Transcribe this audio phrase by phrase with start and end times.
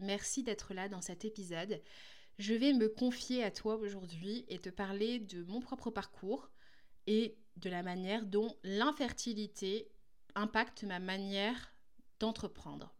[0.00, 1.80] Merci d'être là dans cet épisode.
[2.38, 6.50] Je vais me confier à toi aujourd'hui et te parler de mon propre parcours
[7.06, 9.90] et de la manière dont l'infertilité
[10.34, 11.74] impacte ma manière
[12.18, 12.94] d'entreprendre.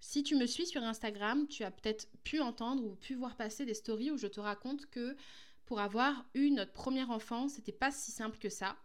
[0.00, 3.64] Si tu me suis sur Instagram, tu as peut-être pu entendre ou pu voir passer
[3.64, 5.16] des stories où je te raconte que
[5.64, 8.76] pour avoir eu notre premier enfant, c'était pas si simple que ça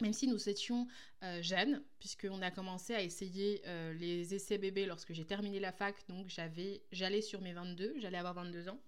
[0.00, 0.86] même si nous étions
[1.22, 5.72] euh, jeunes, puisqu'on a commencé à essayer euh, les essais bébés lorsque j'ai terminé la
[5.72, 8.80] fac, donc j'avais, j'allais sur mes 22, j'allais avoir 22 ans.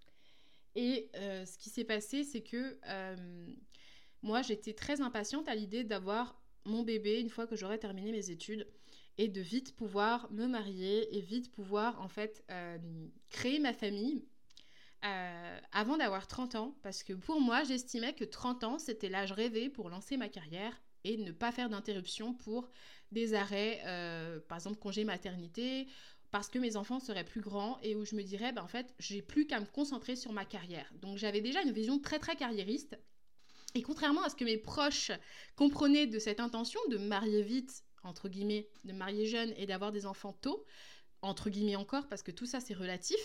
[0.75, 2.79] Et euh, ce qui s'est passé, c'est que
[4.23, 8.31] moi, j'étais très impatiente à l'idée d'avoir mon bébé une fois que j'aurais terminé mes
[8.31, 8.69] études
[9.19, 12.45] et de vite pouvoir me marier et vite pouvoir en fait
[13.31, 14.25] créer ma famille
[15.73, 19.69] avant d'avoir 30 ans, parce que pour moi, j'estimais que 30 ans, c'était l'âge rêvé
[19.69, 22.71] pour lancer ma carrière et ne pas faire d'interruption pour
[23.11, 25.87] des arrêts, euh, par exemple congé maternité,
[26.31, 28.95] parce que mes enfants seraient plus grands et où je me dirais, ben, en fait,
[28.99, 30.91] j'ai plus qu'à me concentrer sur ma carrière.
[31.03, 32.99] Donc j'avais déjà une vision très très carriériste.
[33.75, 35.13] Et contrairement à ce que mes proches
[35.57, 40.07] comprenaient de cette intention de marier vite, entre guillemets, de marier jeune et d'avoir des
[40.07, 40.65] enfants tôt,
[41.21, 43.19] entre guillemets encore, parce que tout ça c'est relatif,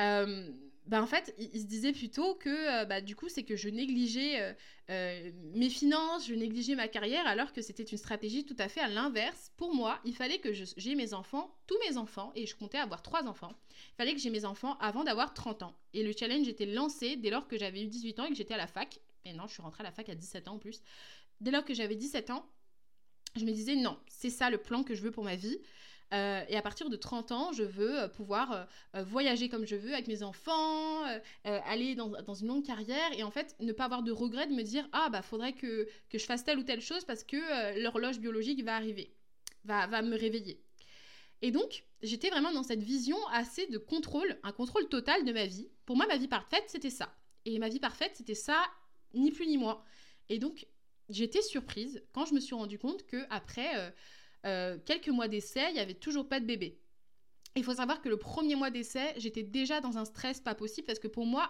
[0.00, 0.50] euh,
[0.88, 3.68] bah, en fait, il, se disait plutôt que euh, bah, du coup, c'est que je
[3.68, 4.52] négligeais euh,
[4.88, 8.80] euh, mes finances, je négligeais ma carrière, alors que c'était une stratégie tout à fait
[8.80, 9.52] à l'inverse.
[9.58, 13.02] Pour moi, il fallait que j'ai mes enfants, tous mes enfants, et je comptais avoir
[13.02, 13.52] trois enfants.
[13.70, 15.74] Il fallait que j'ai mes enfants avant d'avoir 30 ans.
[15.92, 18.54] Et le challenge était lancé dès lors que j'avais eu 18 ans et que j'étais
[18.54, 18.98] à la fac.
[19.26, 20.80] Et non, je suis rentrée à la fac à 17 ans en plus.
[21.42, 22.46] Dès lors que j'avais 17 ans,
[23.36, 25.58] je me disais non, c'est ça le plan que je veux pour ma vie.
[26.14, 29.76] Euh, et à partir de 30 ans, je veux euh, pouvoir euh, voyager comme je
[29.76, 31.04] veux avec mes enfants,
[31.44, 34.62] aller dans, une longue carrière et en fait ne pas avoir de regret de me
[34.62, 38.18] dire ah bah faudrait que, que je fasse telle ou telle chose parce que l'horloge
[38.18, 39.14] biologique va arriver,
[39.64, 40.62] va, va me réveiller.
[41.40, 45.46] Et donc, j'étais vraiment dans cette vision assez de contrôle, un contrôle total de ma
[45.46, 45.68] vie.
[45.86, 47.14] Pour moi, ma vie parfaite, c'était ça.
[47.44, 48.64] Et ma vie parfaite, c'était ça,
[49.14, 49.82] ni plus ni moins.
[50.28, 50.66] Et donc,
[51.08, 53.94] j'étais surprise quand je me suis rendu compte que après
[54.46, 56.78] euh, quelques mois d'essai, il n'y avait toujours pas de bébé.
[57.56, 60.86] Il faut savoir que le premier mois d'essai, j'étais déjà dans un stress pas possible
[60.86, 61.48] parce que pour moi,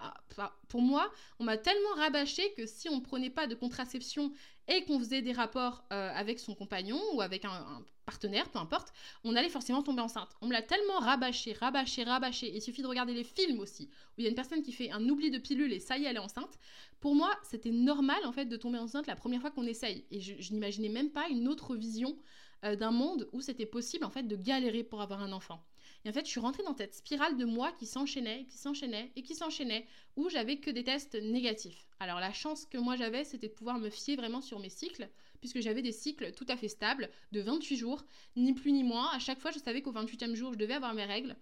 [0.69, 4.33] pour moi on m'a tellement rabâché que si on ne prenait pas de contraception
[4.69, 8.95] et qu'on faisait des rapports euh, avec son compagnon ou avec un, partenaire, peu importe,
[9.23, 10.31] on allait forcément tomber enceinte.
[10.41, 12.51] On me l'a tellement rabâché, rabâché, rabâché.
[12.55, 14.91] Il suffit de regarder les films aussi, où il y a une personne qui fait
[14.91, 16.59] un oubli de pilule et ça y est, elle est enceinte.
[17.01, 20.07] Pour moi, c'était normal en fait de tomber enceinte la première fois qu'on essaye.
[20.11, 22.17] Et je, je n'imaginais même pas une autre vision
[22.65, 25.63] euh, d'un monde où c'était possible en fait de galérer pour avoir un enfant.
[26.05, 29.11] Et en fait, je suis rentrée dans cette spirale de moi qui s'enchaînait, qui s'enchaînait
[29.17, 29.87] et qui s'enchaînait,
[30.17, 31.87] où j'avais que des tests négatifs.
[32.01, 35.09] Alors la chance que moi j'avais, c'était de pouvoir me fier vraiment sur mes cycles,
[35.41, 38.05] puisque j'avais des cycles tout à fait stables, de 28 jours,
[38.37, 39.11] ni plus ni moins.
[39.13, 41.37] À chaque fois, je savais qu'au 28e jour, je devais avoir mes règles.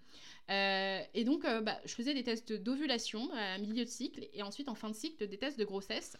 [0.51, 4.43] Euh, et donc, euh, bah, je faisais des tests d'ovulation à milieu de cycle, et
[4.43, 6.17] ensuite en fin de cycle, des tests de grossesse.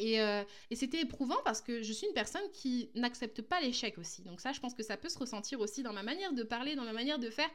[0.00, 4.22] Euh, et, c'était éprouvant parce que je suis une personne qui n'accepte pas l'échec aussi.
[4.22, 6.74] Donc ça, je pense que ça peut se ressentir aussi dans ma manière de parler,
[6.74, 7.50] dans ma manière de faire.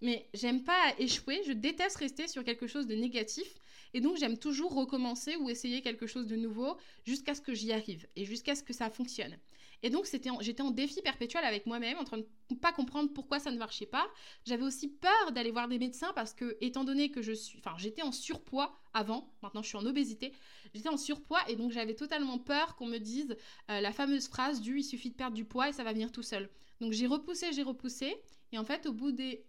[0.00, 3.48] Mais j'aime pas échouer, je déteste rester sur quelque chose de négatif.
[3.94, 7.72] Et donc j'aime toujours recommencer ou essayer quelque chose de nouveau jusqu'à ce que j'y
[7.72, 9.36] arrive et jusqu'à ce que ça fonctionne.
[9.82, 10.06] Et donc,
[10.40, 12.26] j'étais en défi perpétuel avec moi-même, en train de
[12.60, 14.06] pas comprendre pourquoi ça ne marchait pas.
[14.44, 17.76] J'avais aussi peur d'aller voir des médecins parce que, étant donné que je suis, enfin,
[17.78, 20.32] j'étais en surpoids avant, maintenant je suis en obésité,
[20.74, 23.36] j'étais en surpoids et donc j'avais totalement peur qu'on me dise
[23.70, 26.10] euh, la fameuse phrase du il suffit de perdre du poids et ça va venir
[26.10, 26.50] tout seul.
[26.80, 28.16] Donc j'ai repoussé, j'ai repoussé
[28.52, 29.44] et en fait, au bout des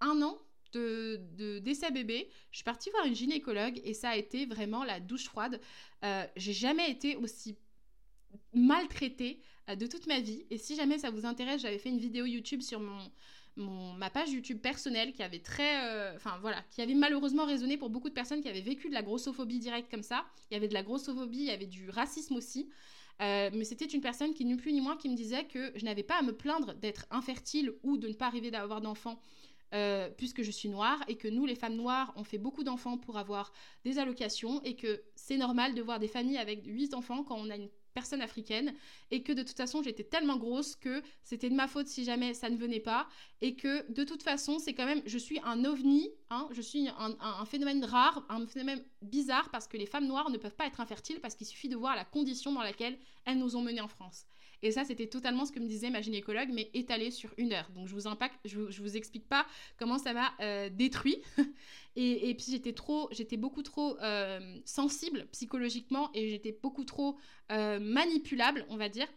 [0.00, 0.38] un an
[0.72, 5.00] de, d'essai bébé, je suis partie voir une gynécologue et ça a été vraiment la
[5.00, 5.60] douche froide.
[6.04, 7.56] Euh, j'ai jamais été aussi
[8.52, 10.44] maltraitée de toute ma vie.
[10.50, 13.00] Et si jamais ça vous intéresse, j'avais fait une vidéo YouTube sur mon,
[13.56, 18.08] ma page YouTube personnelle qui avait très, euh, voilà, qui avait malheureusement résonné pour beaucoup
[18.08, 20.24] de personnes qui avaient vécu de la grossophobie directe comme ça.
[20.50, 22.68] Il y avait de la grossophobie, il y avait du racisme aussi.
[23.22, 25.84] Euh, mais c'était une personne qui, ni plus ni moins, qui me disait que je
[25.84, 29.20] n'avais pas à me plaindre d'être infertile ou de ne pas arriver d'avoir d'enfants.
[29.72, 32.96] Euh, puisque je suis noire et que nous, les femmes noires, on fait beaucoup d'enfants
[32.96, 33.52] pour avoir
[33.84, 37.50] des allocations et que c'est normal de voir des familles avec 8 enfants quand on
[37.50, 38.74] a une personne africaine
[39.10, 42.34] et que de toute façon j'étais tellement grosse que c'était de ma faute si jamais
[42.34, 43.08] ça ne venait pas
[43.40, 46.88] et que de toute façon c'est quand même je suis un ovni hein, je suis
[46.88, 50.80] un, phénomène rare un phénomène bizarre parce que les femmes noires ne peuvent pas être
[50.80, 53.88] infertiles parce qu'il suffit de voir la condition dans laquelle elles nous ont menées en
[53.88, 54.26] France
[54.62, 57.70] et ça, c'était totalement ce que me disait ma gynécologue, mais étalé sur une heure.
[57.74, 59.46] Donc, je vous, impacte, je, vous explique pas
[59.78, 61.22] comment ça m'a euh, détruit.
[61.96, 67.18] et, puis, j'étais trop, j'étais beaucoup trop euh, sensible psychologiquement et j'étais beaucoup trop
[67.52, 69.08] euh, manipulable, on va dire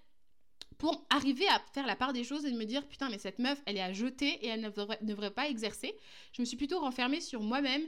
[0.77, 3.39] pour arriver à faire la part des choses et de me dire putain mais cette
[3.39, 5.91] meuf elle est à jeter et elle ne devrait, pas exercer.
[6.33, 7.81] Je me suis plutôt renfermée sur moi-même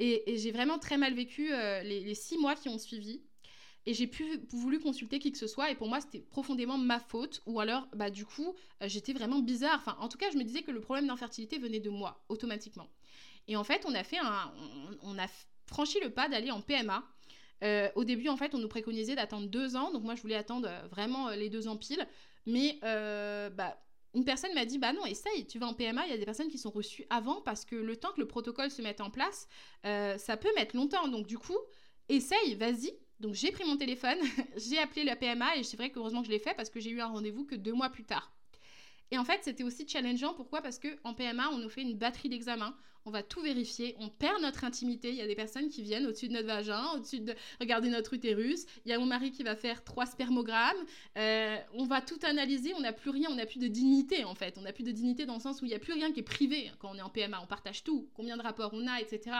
[0.00, 1.50] et, j'ai vraiment très mal vécu
[1.84, 3.22] les, six mois qui ont suivi
[3.86, 6.98] et j'ai plus voulu consulter qui que ce soit et pour moi c'était profondément ma
[6.98, 9.78] faute ou alors bah du coup euh, j'étais vraiment bizarre.
[9.78, 12.88] Enfin en tout cas je me disais que le problème d'infertilité venait de moi automatiquement.
[13.46, 14.52] Et en fait on a fait un
[15.02, 15.26] on, a
[15.66, 17.04] franchi le pas d'aller en PMA
[17.62, 19.92] euh, au début en fait on nous préconisait d'attendre deux ans.
[19.92, 22.06] Donc moi je voulais attendre euh, vraiment les deux ans pile.
[22.46, 23.78] Mais bah
[24.14, 26.24] une personne m'a dit bah non essaye tu vas en PMA il y a des
[26.24, 29.10] personnes qui sont reçues avant parce que le temps que le protocole se mette en
[29.10, 29.48] place
[29.82, 31.08] ça peut mettre longtemps.
[31.08, 31.56] Donc du coup
[32.08, 34.18] essaye vas-y donc j'ai pris mon téléphone,
[34.56, 36.90] j'ai appelé la PMA et c'est vrai qu'heureusement que je l'ai fait parce que j'ai
[36.90, 38.32] eu un rendez-vous que deux mois plus tard.
[39.10, 40.34] Et en fait, c'était aussi challengeant.
[40.34, 40.60] Pourquoi?
[40.60, 42.74] Parce qu'en PMA, on nous fait une batterie d'examens.
[43.06, 43.94] On va tout vérifier.
[44.00, 45.10] On perd notre intimité.
[45.10, 48.14] Il y a des personnes qui viennent au-dessus de notre vagin, au-dessus de regarder notre
[48.14, 48.64] utérus.
[48.86, 50.84] Il y a mon mari qui va faire trois spermogrammes.
[51.18, 52.72] Euh, on va tout analyser.
[52.74, 53.28] On n'a plus rien.
[53.30, 54.56] On n'a plus de dignité, en fait.
[54.58, 56.20] On n'a plus de dignité dans le sens où il n'y a plus rien qui
[56.20, 57.40] est privé quand on est en PMA.
[57.42, 58.08] On partage tout.
[58.14, 59.36] Combien de rapports on a, etc.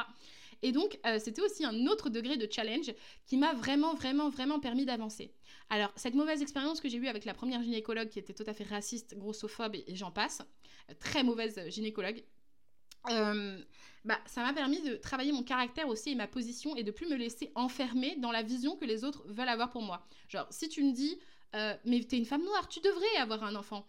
[0.64, 2.90] Et donc, euh, c'était aussi un autre degré de challenge
[3.26, 5.31] qui m'a vraiment, vraiment, vraiment permis d'avancer.
[5.69, 8.55] Alors, cette mauvaise expérience que j'ai eue avec la première gynécologue qui était tout à
[8.55, 10.40] fait raciste, grossophobe et, j'en passe,
[10.90, 12.25] euh, très mauvaise gynécologue,
[13.11, 13.62] euh,
[14.06, 17.10] bah, ça m'a permis de travailler mon caractère aussi et ma position et de plus
[17.10, 20.06] me laisser enfermer dans la vision que les autres veulent avoir pour moi.
[20.28, 21.20] Genre, si tu me dis,
[21.84, 23.87] mais t'es une femme noire, tu devrais avoir un enfant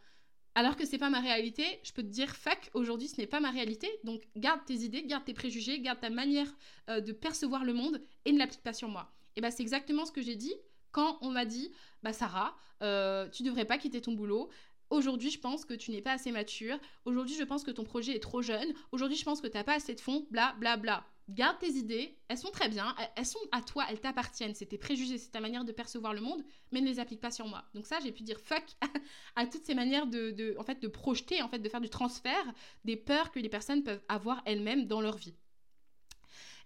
[0.56, 3.42] alors que c'est pas ma réalité, je peux te dire fuck, aujourd'hui ce n'est pas
[3.42, 6.48] ma réalité, donc garde tes idées, garde tes préjugés, garde ta manière
[6.90, 9.12] euh, de percevoir le monde et ne l'applique pas sur moi.
[9.36, 10.54] Et bah c'est exactement ce que j'ai dit
[10.92, 11.72] quand on m'a dit
[12.04, 14.50] bah Sarah, euh, tu devrais pas quitter ton boulot.
[14.90, 16.80] Aujourd'hui, je pense que tu n'es pas assez mature.
[17.04, 18.72] Aujourd'hui, je pense que ton projet est trop jeune.
[18.92, 20.26] Aujourd'hui, je pense que tu n'as pas assez de fonds.
[20.32, 24.00] Bla, bla, bla garde tes idées, elles sont très bien, elles sont à toi, elles
[24.00, 27.22] t'appartiennent, c'est tes préjugés, c'est ta manière de percevoir le monde, mais ne les applique
[27.22, 27.66] pas sur moi.
[27.74, 28.64] Donc ça, j'ai pu dire fuck
[29.36, 32.46] à toutes ces manières de, en fait, de projeter, en fait, de faire du transfert
[32.84, 35.36] des peurs que les personnes peuvent avoir elles-mêmes dans leur vie.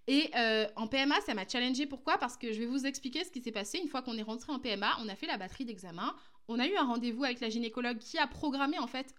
[0.08, 1.86] Et euh, en PMA, ça m'a challengé.
[1.86, 2.18] Pourquoi?
[2.18, 3.78] Parce que je vais vous expliquer ce qui s'est passé.
[3.78, 6.16] Une fois qu'on est rentré en PMA, on a fait la batterie d'examen.
[6.52, 9.14] On a eu un rendez-vous avec la gynécologue qui a programmé en fait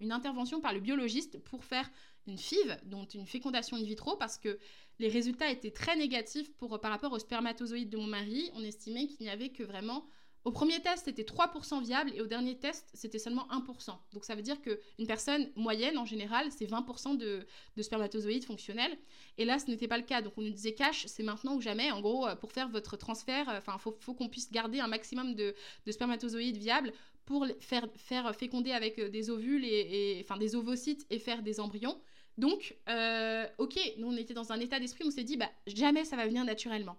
[0.00, 1.90] une intervention par le biologiste pour faire
[2.28, 4.56] une FIV, donc une fécondation in vitro, parce que
[5.00, 6.48] les résultats étaient très négatifs
[6.80, 8.52] par rapport aux spermatozoïdes de mon mari.
[8.54, 10.04] On estimait qu'il n'y avait que vraiment...
[10.44, 13.90] Au premier test, c'était 3% viable et au dernier test, c'était seulement 1%.
[14.14, 17.46] Donc ça veut dire qu'une personne moyenne, en général, c'est 20% de,
[17.82, 18.96] spermatozoïdes fonctionnels.
[19.36, 20.22] Et là, ce n'était pas le cas.
[20.22, 21.90] Donc on nous disait cash, c'est maintenant ou jamais.
[21.90, 25.54] En gros, pour faire votre transfert, enfin, il faut, qu'on puisse garder un maximum de,
[25.90, 26.92] spermatozoïdes viables
[27.26, 32.00] pour faire, faire féconder avec des ovules et, enfin des ovocytes et faire des embryons.
[32.38, 36.06] Donc, euh, ok, nous on était dans un état d'esprit, on s'est dit, bah jamais
[36.06, 36.96] ça va venir naturellement.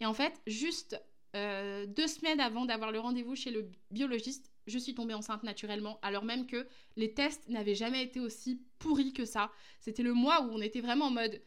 [0.00, 1.00] Et en fait, juste
[1.34, 5.98] euh, deux semaines avant d'avoir le rendez-vous chez le biologiste, je suis tombée enceinte naturellement,
[6.02, 9.50] alors même que les tests n'avaient jamais été aussi pourris que ça.
[9.80, 11.42] C'était le mois où on était vraiment en mode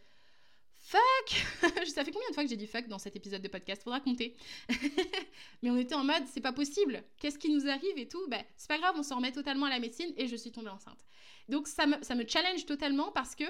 [0.80, 1.46] fuck
[1.88, 3.84] Ça fait combien de fois que j'ai dit fuck dans cet épisode de podcast?
[3.84, 4.36] Faudra compter.
[5.62, 8.26] Mais on était en mode c'est pas possible, qu'est-ce qui nous arrive et tout?
[8.28, 10.70] Ben, c'est pas grave, on s'en remet totalement à la médecine et je suis tombée
[10.70, 11.00] enceinte.
[11.50, 13.46] Donc ça me, ça me challenge totalement parce que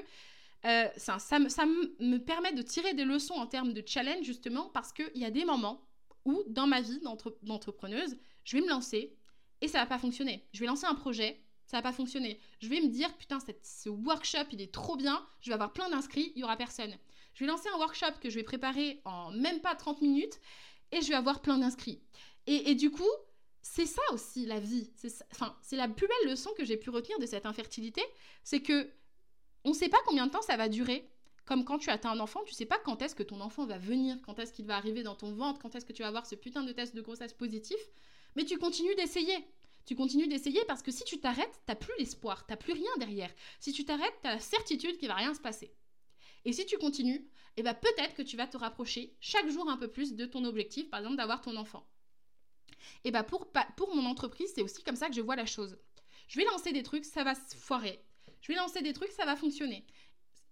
[0.65, 4.70] euh, ça, ça, ça, me, permet de tirer des leçons en termes de challenge justement
[4.74, 5.87] parce qu'il y a des moments
[6.27, 7.00] où dans ma vie
[7.41, 9.15] d'entrepreneuse, je vais me lancer
[9.62, 10.48] et ça va pas fonctionner.
[10.53, 12.39] Je vais lancer un projet, ça va pas fonctionner.
[12.62, 15.89] Je vais me dire putain ce workshop il est trop bien, je vais avoir plein
[15.89, 16.93] d'inscrits, il y aura personne.
[17.34, 20.39] Je vais lancer un workshop que je vais préparer en même pas 30 minutes
[20.91, 22.01] et je vais avoir plein d'inscrits.
[22.46, 23.03] Et, et, du coup,
[23.62, 24.89] c'est ça aussi la vie.
[25.31, 28.01] Enfin, c'est la plus belle leçon que j'ai pu retenir de cette infertilité,
[28.43, 28.89] c'est que
[29.65, 31.10] on ne sait pas combien de temps ça va durer.
[31.47, 33.77] Comme quand tu atteins un enfant, tu sais pas quand est-ce que ton enfant va
[33.77, 36.25] venir, quand est-ce qu'il va arriver dans ton ventre, quand est-ce que tu vas avoir
[36.25, 37.77] ce putain de test de grossesse positif,
[38.35, 39.37] mais tu continues d'essayer.
[39.85, 43.33] tu continues d'essayer parce que si tu t'arrêtes, t'as plus l'espoir, t'as plus rien derrière.
[43.61, 45.73] Si tu t'arrêtes, t'as la certitude qu'il va rien se passer.
[46.43, 47.25] Et si tu continues,
[47.55, 50.43] eh ben peut-être que tu vas te rapprocher chaque jour un peu plus de ton
[50.43, 51.87] objectif, par exemple d'avoir ton enfant.
[53.05, 55.77] Et ben pour, pour mon entreprise, c'est aussi comme ça que je vois la chose.
[56.27, 58.03] Je vais lancer des trucs, ça va se foirer.
[58.41, 59.85] Je vais lancer des trucs, ça va fonctionner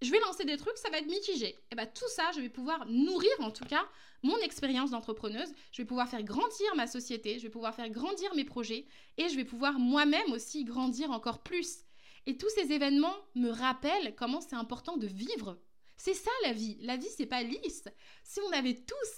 [0.01, 1.47] je vais lancer des trucs, ça va être mitigé.
[1.47, 3.85] Et eh bien tout ça, je vais pouvoir nourrir en tout cas
[4.23, 8.33] mon expérience d'entrepreneuse, je vais pouvoir faire grandir ma société, je vais pouvoir faire grandir
[8.35, 8.87] mes projets
[9.17, 11.85] et je vais pouvoir moi-même aussi grandir encore plus.
[12.25, 15.59] Et tous ces événements me rappellent comment c'est important de vivre.
[15.97, 16.77] C'est ça la vie.
[16.81, 17.87] La vie, c'est pas lisse.
[18.23, 19.11] Si on avait tous,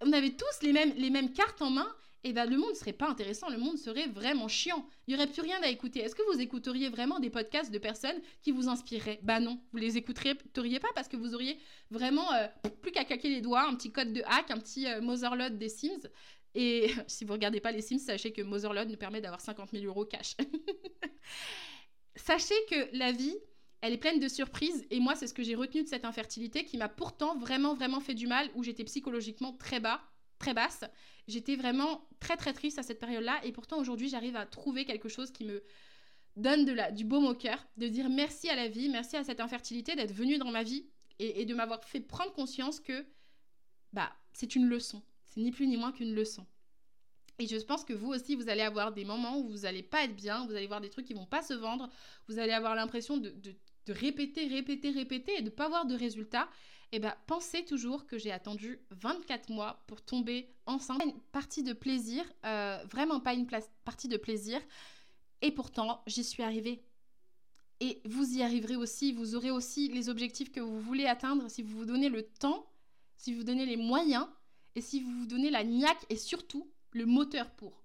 [0.00, 2.92] on avait tous les mêmes, les mêmes cartes en main, eh ben, le monde serait
[2.92, 4.86] pas intéressant, le monde serait vraiment chiant.
[5.06, 6.00] Il n'y aurait plus rien à écouter.
[6.00, 9.20] Est-ce que vous écouteriez vraiment des podcasts de personnes qui vous inspireraient?
[9.22, 11.58] Bah non, vous les écouteriez pas parce que vous auriez
[11.90, 12.46] vraiment euh,
[12.82, 15.70] plus qu'à claquer les doigts, un petit code de hack, un petit euh, Motherlode des
[15.70, 16.08] Sims.
[16.54, 19.84] Et si vous regardez pas les Sims, sachez que Motherlode nous permet d'avoir 50 000
[19.86, 20.36] euros cash.
[22.16, 23.36] sachez que la vie,
[23.80, 26.64] elle est pleine de surprises et moi c'est ce que j'ai retenu de cette infertilité
[26.64, 30.02] qui m'a pourtant vraiment vraiment fait du mal où j'étais psychologiquement très bas
[30.40, 30.82] très basse.
[31.28, 35.08] J'étais vraiment très très triste à cette période-là et pourtant aujourd'hui j'arrive à trouver quelque
[35.08, 35.62] chose qui me
[36.36, 39.40] donne de du baume au cœur, de dire merci à la vie, merci à cette
[39.40, 40.88] infertilité d'être venue dans ma vie
[41.20, 43.06] et, de m'avoir fait prendre conscience que
[43.92, 46.46] bah c'est une leçon, c'est ni plus ni moins qu'une leçon.
[47.38, 50.04] Et je pense que vous aussi, vous allez avoir des moments où vous n'allez pas
[50.04, 51.88] être bien, vous allez voir des trucs qui vont pas se vendre,
[52.28, 56.48] vous allez avoir l'impression de, de, répéter, répéter, répéter et de pas avoir de résultats
[56.92, 61.02] eh ben, pensez toujours que j'ai attendu 24 mois pour tomber enceinte.
[61.04, 63.46] Une partie de plaisir, euh, vraiment pas une
[63.84, 64.60] partie de plaisir.
[65.42, 66.82] Et pourtant, j'y suis arrivée.
[67.80, 71.62] Et vous y arriverez aussi, vous aurez aussi les objectifs que vous voulez atteindre si
[71.62, 72.66] vous vous donnez le temps,
[73.16, 74.26] si vous donnez les moyens
[74.74, 77.79] et si vous vous donnez la niaque et surtout le moteur pour.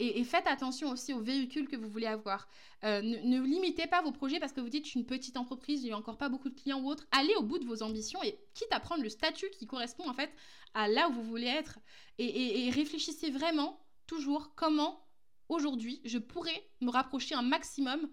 [0.00, 2.48] Et, faites attention aussi aux véhicules que vous voulez avoir.
[2.84, 5.82] Euh, ne, limitez pas vos projets parce que vous dites je suis une petite entreprise,
[5.82, 7.06] j'ai encore pas beaucoup de clients ou autre.
[7.10, 10.14] Allez au bout de vos ambitions et quitte à prendre le statut qui correspond en
[10.14, 10.30] fait
[10.74, 11.78] à là où vous voulez être.
[12.18, 15.04] Et, réfléchissez vraiment toujours comment
[15.48, 18.08] aujourd'hui je pourrais me rapprocher un maximum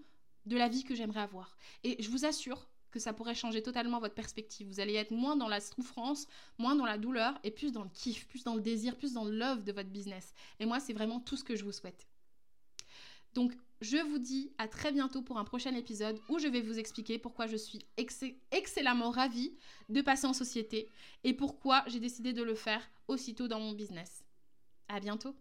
[0.46, 1.56] de la vie que j'aimerais avoir.
[1.84, 4.68] Et je vous assure que ça pourrait changer totalement votre perspective.
[4.70, 7.90] Vous allez être moins dans la souffrance, moins dans la douleur et plus dans le
[7.90, 10.34] kiff, plus dans le désir, plus dans le love de votre business.
[10.62, 12.08] Et moi, c'est vraiment tout ce que je vous souhaite.
[13.34, 16.80] Donc, je vous dis à très bientôt pour un prochain épisode où je vais vous
[16.80, 17.86] expliquer pourquoi je suis
[18.52, 19.54] excellemment ravie
[19.90, 20.90] de passer en société
[21.25, 24.24] et pourquoi j'ai décidé de le faire aussitôt dans mon business.
[24.88, 25.36] À bientôt!